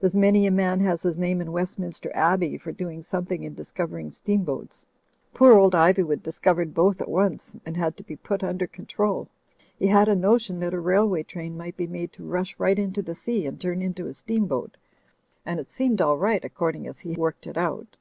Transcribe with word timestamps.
There's 0.00 0.16
many 0.16 0.44
a 0.44 0.50
man 0.50 0.80
has 0.80 1.02
his 1.04 1.20
name 1.20 1.40
in 1.40 1.52
West 1.52 1.78
minster 1.78 2.10
Abbey 2.12 2.58
for 2.58 2.72
doing 2.72 3.00
something 3.04 3.44
in 3.44 3.54
discovering 3.54 4.10
steamboats. 4.10 4.84
Poor 5.32 5.52
old 5.56 5.72
Ivywood 5.72 6.20
discovered 6.20 6.74
both 6.74 7.00
at 7.00 7.06
vox 7.06 7.06
POPULI 7.22 7.28
VOX 7.28 7.44
DEI 7.44 7.52
93 7.58 7.58
once; 7.62 7.64
and 7.66 7.76
had 7.76 7.96
to 7.96 8.02
be 8.02 8.16
put 8.16 8.42
under 8.42 8.66
control. 8.66 9.28
He 9.78 9.86
had 9.86 10.08
a 10.08 10.16
notion 10.16 10.58
that 10.58 10.74
a 10.74 10.80
railway 10.80 11.22
train 11.22 11.56
might 11.56 11.76
be 11.76 11.86
made 11.86 12.12
to 12.14 12.24
rush 12.26 12.58
right 12.58 12.76
into 12.76 13.02
the 13.02 13.14
sea 13.14 13.46
and 13.46 13.60
turn 13.60 13.80
into 13.80 14.08
a 14.08 14.14
steamboat; 14.14 14.76
and 15.46 15.60
it 15.60 15.70
seemed 15.70 16.00
all 16.00 16.18
right, 16.18 16.44
according 16.44 16.88
as 16.88 16.98
he 16.98 17.14
worked 17.14 17.46
it 17.46 17.56
out. 17.56 17.96